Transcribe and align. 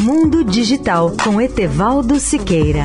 Mundo 0.00 0.44
Digital 0.44 1.12
com 1.24 1.40
Etevaldo 1.40 2.20
Siqueira. 2.20 2.84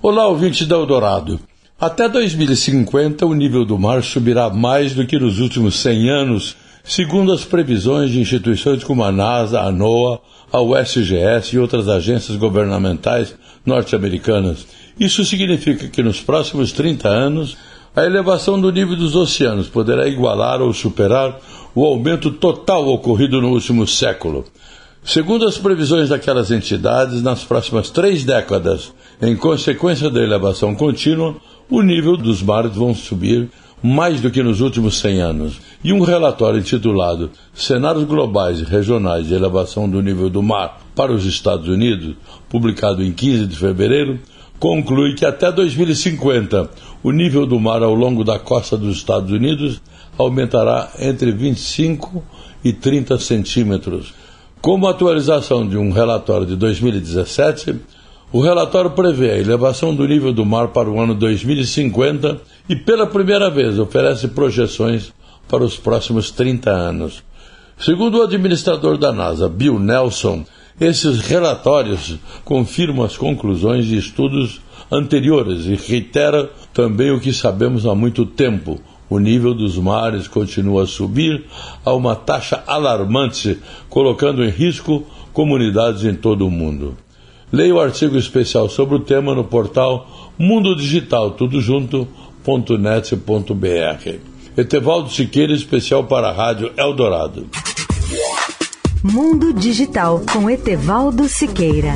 Olá, 0.00 0.26
ouvintes 0.26 0.66
da 0.66 0.76
Eldorado. 0.76 1.38
Até 1.78 2.08
2050, 2.08 3.26
o 3.26 3.34
nível 3.34 3.66
do 3.66 3.78
mar 3.78 4.02
subirá 4.02 4.48
mais 4.48 4.94
do 4.94 5.06
que 5.06 5.18
nos 5.18 5.38
últimos 5.38 5.80
100 5.80 6.08
anos, 6.08 6.56
segundo 6.84 7.32
as 7.32 7.44
previsões 7.44 8.10
de 8.10 8.20
instituições 8.20 8.84
como 8.84 9.04
a 9.04 9.12
NASA, 9.12 9.60
a 9.60 9.70
NOAA, 9.70 10.20
a 10.52 10.60
USGS 10.60 11.54
e 11.54 11.58
outras 11.58 11.88
agências 11.88 12.36
governamentais 12.36 13.34
norte-americanas. 13.64 14.66
Isso 14.98 15.24
significa 15.24 15.88
que 15.88 16.02
nos 16.02 16.20
próximos 16.20 16.72
30 16.72 17.08
anos, 17.08 17.56
a 17.94 18.04
elevação 18.04 18.60
do 18.60 18.70
nível 18.70 18.96
dos 18.96 19.16
oceanos 19.16 19.68
poderá 19.68 20.06
igualar 20.08 20.60
ou 20.60 20.72
superar 20.72 21.38
o 21.74 21.84
aumento 21.84 22.30
total 22.30 22.88
ocorrido 22.88 23.40
no 23.40 23.50
último 23.50 23.86
século. 23.86 24.44
Segundo 25.02 25.46
as 25.46 25.56
previsões 25.56 26.10
daquelas 26.10 26.50
entidades, 26.50 27.22
nas 27.22 27.42
próximas 27.42 27.88
três 27.90 28.22
décadas, 28.22 28.92
em 29.20 29.34
consequência 29.34 30.10
da 30.10 30.20
elevação 30.20 30.74
contínua, 30.74 31.36
o 31.70 31.80
nível 31.82 32.16
dos 32.16 32.42
mares 32.42 32.74
vão 32.74 32.94
subir 32.94 33.48
mais 33.82 34.20
do 34.20 34.30
que 34.30 34.42
nos 34.42 34.60
últimos 34.60 34.98
100 34.98 35.20
anos. 35.20 35.60
E 35.82 35.92
um 35.92 36.02
relatório 36.02 36.60
intitulado 36.60 37.30
Cenários 37.54 38.04
Globais 38.04 38.60
e 38.60 38.64
Regionais 38.64 39.26
de 39.26 39.34
Elevação 39.34 39.88
do 39.88 40.02
Nível 40.02 40.28
do 40.28 40.42
Mar 40.42 40.80
para 40.94 41.12
os 41.12 41.24
Estados 41.24 41.68
Unidos, 41.68 42.14
publicado 42.48 43.02
em 43.02 43.12
15 43.12 43.46
de 43.46 43.56
fevereiro, 43.56 44.18
conclui 44.58 45.14
que 45.14 45.24
até 45.24 45.50
2050 45.50 46.70
o 47.02 47.10
nível 47.10 47.46
do 47.46 47.58
mar 47.58 47.82
ao 47.82 47.94
longo 47.94 48.22
da 48.22 48.38
costa 48.38 48.76
dos 48.76 48.98
Estados 48.98 49.30
Unidos 49.30 49.80
aumentará 50.18 50.90
entre 50.98 51.32
25 51.32 52.22
e 52.62 52.72
30 52.72 53.18
centímetros. 53.18 54.12
Como 54.60 54.86
atualização 54.86 55.66
de 55.66 55.78
um 55.78 55.90
relatório 55.90 56.46
de 56.46 56.56
2017, 56.56 57.76
o 58.30 58.42
relatório 58.42 58.90
prevê 58.90 59.30
a 59.30 59.38
elevação 59.38 59.94
do 59.94 60.06
nível 60.06 60.32
do 60.32 60.44
mar 60.44 60.68
para 60.68 60.90
o 60.90 61.00
ano 61.00 61.14
2050 61.14 62.38
e, 62.70 62.76
pela 62.76 63.04
primeira 63.04 63.50
vez, 63.50 63.80
oferece 63.80 64.28
projeções 64.28 65.12
para 65.48 65.64
os 65.64 65.76
próximos 65.76 66.30
30 66.30 66.70
anos. 66.70 67.20
Segundo 67.76 68.18
o 68.18 68.22
administrador 68.22 68.96
da 68.96 69.10
NASA, 69.10 69.48
Bill 69.48 69.76
Nelson, 69.80 70.44
esses 70.80 71.18
relatórios 71.18 72.16
confirmam 72.44 73.04
as 73.04 73.16
conclusões 73.16 73.86
de 73.86 73.98
estudos 73.98 74.60
anteriores 74.88 75.66
e 75.66 75.74
reitera 75.74 76.48
também 76.72 77.10
o 77.10 77.18
que 77.18 77.32
sabemos 77.32 77.86
há 77.86 77.94
muito 77.96 78.24
tempo. 78.24 78.80
O 79.08 79.18
nível 79.18 79.52
dos 79.52 79.76
mares 79.76 80.28
continua 80.28 80.84
a 80.84 80.86
subir 80.86 81.46
a 81.84 81.92
uma 81.92 82.14
taxa 82.14 82.62
alarmante, 82.68 83.58
colocando 83.88 84.44
em 84.44 84.48
risco 84.48 85.04
comunidades 85.32 86.04
em 86.04 86.14
todo 86.14 86.46
o 86.46 86.50
mundo. 86.50 86.96
Leia 87.52 87.74
o 87.74 87.80
artigo 87.80 88.16
especial 88.16 88.68
sobre 88.68 88.94
o 88.94 89.00
tema 89.00 89.34
no 89.34 89.42
portal 89.42 90.30
Mundo 90.38 90.76
Digital, 90.76 91.32
tudo 91.32 91.60
junto.net.br. 92.44 94.18
Etevaldo 94.56 95.10
Siqueira, 95.10 95.52
especial 95.52 96.04
para 96.04 96.28
a 96.28 96.32
Rádio 96.32 96.72
Eldorado. 96.76 97.46
Mundo 99.02 99.52
Digital 99.52 100.22
com 100.32 100.50
Etevaldo 100.50 101.28
Siqueira. 101.28 101.94